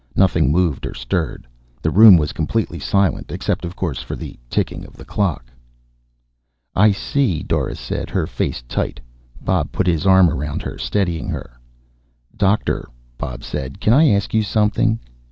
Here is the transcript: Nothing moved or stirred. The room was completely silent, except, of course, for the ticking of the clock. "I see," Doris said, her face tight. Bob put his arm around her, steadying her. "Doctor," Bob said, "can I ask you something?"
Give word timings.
Nothing 0.15 0.51
moved 0.51 0.87
or 0.87 0.95
stirred. 0.95 1.45
The 1.83 1.91
room 1.91 2.17
was 2.17 2.33
completely 2.33 2.79
silent, 2.79 3.31
except, 3.31 3.65
of 3.65 3.75
course, 3.75 4.01
for 4.01 4.15
the 4.15 4.39
ticking 4.49 4.83
of 4.83 4.93
the 4.97 5.05
clock. 5.05 5.51
"I 6.75 6.89
see," 6.89 7.43
Doris 7.43 7.79
said, 7.79 8.09
her 8.09 8.25
face 8.25 8.63
tight. 8.63 8.99
Bob 9.41 9.71
put 9.71 9.85
his 9.85 10.07
arm 10.07 10.27
around 10.27 10.63
her, 10.63 10.79
steadying 10.79 11.29
her. 11.29 11.51
"Doctor," 12.35 12.87
Bob 13.19 13.43
said, 13.43 13.79
"can 13.79 13.93
I 13.93 14.09
ask 14.09 14.33
you 14.33 14.41
something?" 14.41 14.99